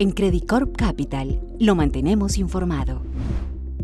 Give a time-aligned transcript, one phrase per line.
[0.00, 3.02] En Credit Corp Capital lo mantenemos informado.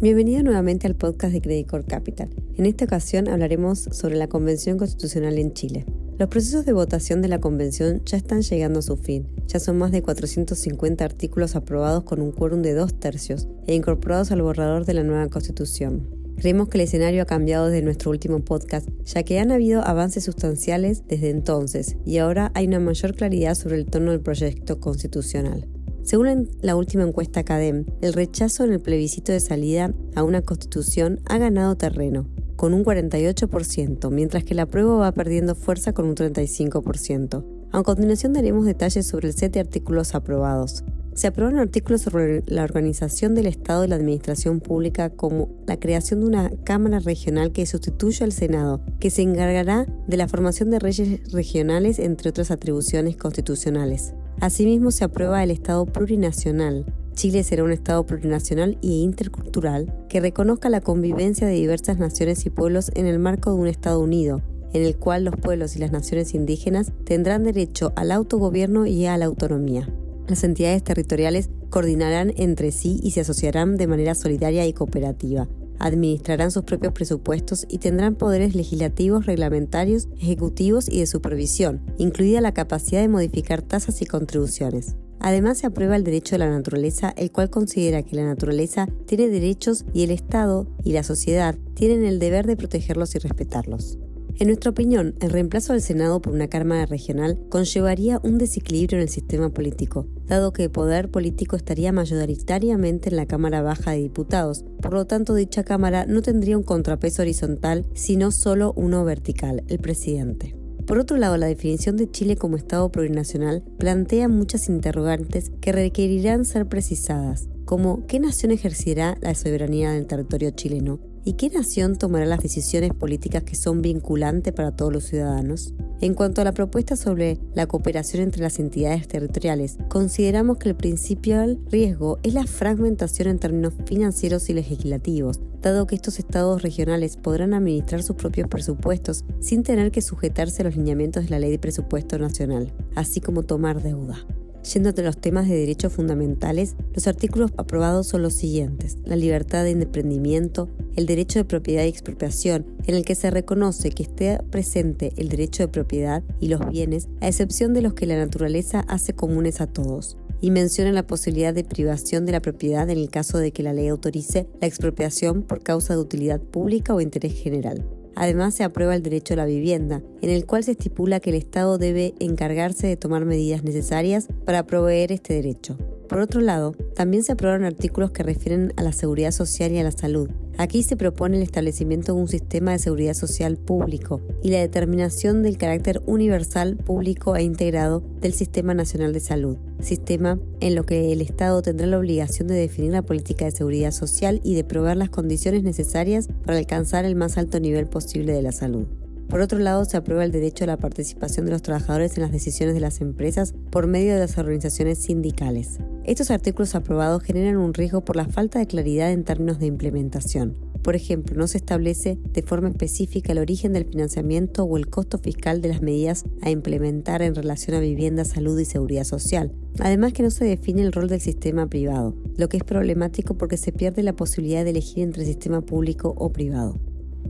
[0.00, 2.28] Bienvenido nuevamente al podcast de Credit Corp Capital.
[2.56, 5.86] En esta ocasión hablaremos sobre la Convención Constitucional en Chile.
[6.18, 9.28] Los procesos de votación de la Convención ya están llegando a su fin.
[9.46, 14.32] Ya son más de 450 artículos aprobados con un quórum de dos tercios e incorporados
[14.32, 16.08] al borrador de la nueva Constitución.
[16.36, 20.24] Creemos que el escenario ha cambiado desde nuestro último podcast, ya que han habido avances
[20.24, 25.68] sustanciales desde entonces y ahora hay una mayor claridad sobre el tono del proyecto constitucional.
[26.02, 31.20] Según la última encuesta Academ, el rechazo en el plebiscito de salida a una constitución
[31.26, 36.16] ha ganado terreno, con un 48%, mientras que la prueba va perdiendo fuerza con un
[36.16, 37.44] 35%.
[37.70, 40.84] A continuación daremos detalles sobre el set de artículos aprobados.
[41.14, 46.20] Se aprueban artículos sobre la organización del Estado y la administración pública como la creación
[46.20, 50.78] de una Cámara Regional que sustituya al Senado, que se encargará de la formación de
[50.78, 54.14] reyes regionales entre otras atribuciones constitucionales.
[54.40, 56.86] Asimismo, se aprueba el Estado plurinacional.
[57.12, 62.50] Chile será un Estado plurinacional e intercultural que reconozca la convivencia de diversas naciones y
[62.50, 64.40] pueblos en el marco de un Estado unido,
[64.72, 69.18] en el cual los pueblos y las naciones indígenas tendrán derecho al autogobierno y a
[69.18, 69.92] la autonomía.
[70.32, 75.46] Las entidades territoriales coordinarán entre sí y se asociarán de manera solidaria y cooperativa.
[75.78, 82.54] Administrarán sus propios presupuestos y tendrán poderes legislativos, reglamentarios, ejecutivos y de supervisión, incluida la
[82.54, 84.96] capacidad de modificar tasas y contribuciones.
[85.20, 89.28] Además, se aprueba el derecho de la naturaleza, el cual considera que la naturaleza tiene
[89.28, 93.98] derechos y el Estado y la sociedad tienen el deber de protegerlos y respetarlos.
[94.38, 99.02] En nuestra opinión, el reemplazo del Senado por una Cámara regional conllevaría un desequilibrio en
[99.02, 103.98] el sistema político, dado que el poder político estaría mayoritariamente en la Cámara Baja de
[103.98, 109.64] Diputados, por lo tanto dicha Cámara no tendría un contrapeso horizontal, sino solo uno vertical,
[109.68, 110.56] el presidente.
[110.86, 116.44] Por otro lado, la definición de Chile como Estado plurinacional plantea muchas interrogantes que requerirán
[116.44, 121.11] ser precisadas, como ¿qué nación ejercerá la soberanía del territorio chileno?
[121.24, 125.72] ¿Y qué nación tomará las decisiones políticas que son vinculantes para todos los ciudadanos?
[126.00, 130.74] En cuanto a la propuesta sobre la cooperación entre las entidades territoriales, consideramos que el
[130.74, 137.16] principal riesgo es la fragmentación en términos financieros y legislativos, dado que estos estados regionales
[137.16, 141.52] podrán administrar sus propios presupuestos sin tener que sujetarse a los lineamientos de la ley
[141.52, 144.26] de presupuesto nacional, así como tomar deuda.
[144.62, 148.96] Yendo de los temas de derechos fundamentales, los artículos aprobados son los siguientes.
[149.04, 153.90] La libertad de emprendimiento, el derecho de propiedad y expropiación, en el que se reconoce
[153.90, 158.06] que esté presente el derecho de propiedad y los bienes, a excepción de los que
[158.06, 162.90] la naturaleza hace comunes a todos y menciona la posibilidad de privación de la propiedad
[162.90, 166.94] en el caso de que la ley autorice la expropiación por causa de utilidad pública
[166.94, 167.86] o interés general.
[168.14, 171.36] Además, se aprueba el derecho a la vivienda, en el cual se estipula que el
[171.36, 175.76] Estado debe encargarse de tomar medidas necesarias para proveer este derecho.
[176.08, 179.82] Por otro lado, también se aprobaron artículos que refieren a la seguridad social y a
[179.82, 180.28] la salud.
[180.58, 185.42] Aquí se propone el establecimiento de un sistema de seguridad social público y la determinación
[185.42, 191.12] del carácter universal, público e integrado del Sistema Nacional de Salud, sistema en lo que
[191.12, 194.98] el Estado tendrá la obligación de definir la política de seguridad social y de proveer
[194.98, 198.86] las condiciones necesarias para alcanzar el más alto nivel posible de la salud.
[199.28, 202.32] Por otro lado, se aprueba el derecho a la participación de los trabajadores en las
[202.32, 205.78] decisiones de las empresas por medio de las organizaciones sindicales.
[206.04, 210.56] Estos artículos aprobados generan un riesgo por la falta de claridad en términos de implementación.
[210.82, 215.18] Por ejemplo, no se establece de forma específica el origen del financiamiento o el costo
[215.18, 219.52] fiscal de las medidas a implementar en relación a vivienda, salud y seguridad social.
[219.78, 223.56] Además que no se define el rol del sistema privado, lo que es problemático porque
[223.56, 226.80] se pierde la posibilidad de elegir entre sistema público o privado.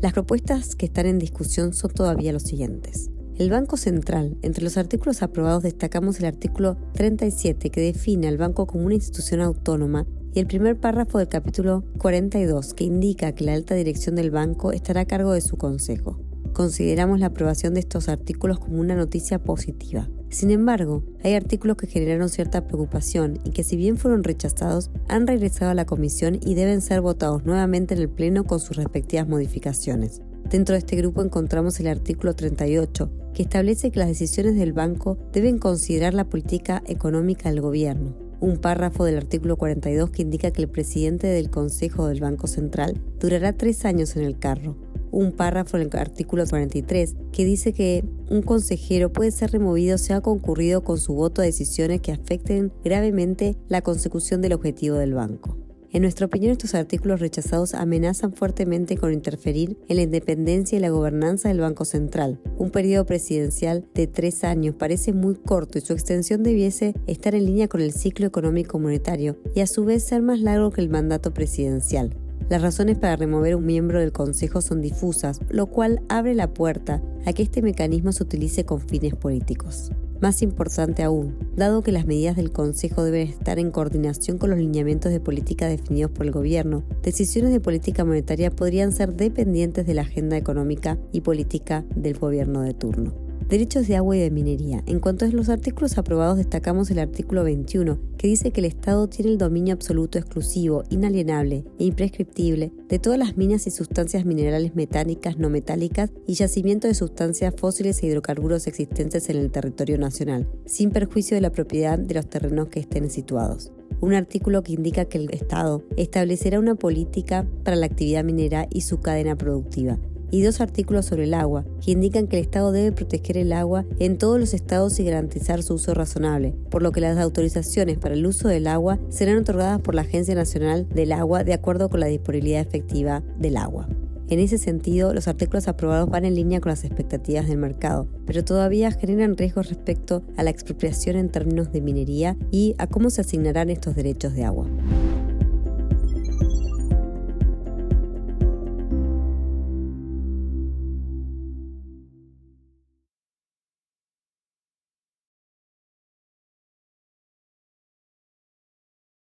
[0.00, 3.10] Las propuestas que están en discusión son todavía los siguientes.
[3.36, 8.66] El Banco Central, entre los artículos aprobados destacamos el artículo 37 que define al banco
[8.66, 13.54] como una institución autónoma y el primer párrafo del capítulo 42 que indica que la
[13.54, 16.20] alta dirección del banco estará a cargo de su consejo.
[16.52, 20.08] Consideramos la aprobación de estos artículos como una noticia positiva.
[20.32, 25.26] Sin embargo, hay artículos que generaron cierta preocupación y que si bien fueron rechazados, han
[25.26, 29.28] regresado a la comisión y deben ser votados nuevamente en el Pleno con sus respectivas
[29.28, 30.22] modificaciones.
[30.48, 35.18] Dentro de este grupo encontramos el artículo 38, que establece que las decisiones del banco
[35.34, 38.16] deben considerar la política económica del gobierno.
[38.40, 43.02] Un párrafo del artículo 42 que indica que el presidente del Consejo del Banco Central
[43.20, 44.78] durará tres años en el cargo,
[45.12, 48.02] un párrafo en el artículo 43 que dice que
[48.32, 52.72] un consejero puede ser removido si ha concurrido con su voto a decisiones que afecten
[52.82, 55.58] gravemente la consecución del objetivo del banco.
[55.90, 60.88] En nuestra opinión, estos artículos rechazados amenazan fuertemente con interferir en la independencia y la
[60.88, 62.40] gobernanza del Banco Central.
[62.56, 67.44] Un periodo presidencial de tres años parece muy corto y su extensión debiese estar en
[67.44, 70.88] línea con el ciclo económico monetario y a su vez ser más largo que el
[70.88, 72.16] mandato presidencial.
[72.52, 77.02] Las razones para remover un miembro del Consejo son difusas, lo cual abre la puerta
[77.24, 79.90] a que este mecanismo se utilice con fines políticos.
[80.20, 84.58] Más importante aún, dado que las medidas del Consejo deben estar en coordinación con los
[84.58, 89.94] lineamientos de política definidos por el Gobierno, decisiones de política monetaria podrían ser dependientes de
[89.94, 93.31] la agenda económica y política del Gobierno de turno.
[93.48, 94.82] Derechos de agua y de minería.
[94.86, 99.08] En cuanto a los artículos aprobados, destacamos el artículo 21, que dice que el Estado
[99.08, 104.74] tiene el dominio absoluto, exclusivo, inalienable e imprescriptible de todas las minas y sustancias minerales
[104.74, 110.48] metálicas, no metálicas y yacimientos de sustancias fósiles e hidrocarburos existentes en el territorio nacional,
[110.64, 113.72] sin perjuicio de la propiedad de los terrenos que estén situados
[114.02, 118.80] un artículo que indica que el Estado establecerá una política para la actividad minera y
[118.80, 119.96] su cadena productiva,
[120.32, 123.84] y dos artículos sobre el agua, que indican que el Estado debe proteger el agua
[124.00, 128.14] en todos los estados y garantizar su uso razonable, por lo que las autorizaciones para
[128.14, 132.00] el uso del agua serán otorgadas por la Agencia Nacional del Agua de acuerdo con
[132.00, 133.88] la disponibilidad efectiva del agua.
[134.32, 138.42] En ese sentido, los artículos aprobados van en línea con las expectativas del mercado, pero
[138.42, 143.20] todavía generan riesgos respecto a la expropiación en términos de minería y a cómo se
[143.20, 144.66] asignarán estos derechos de agua.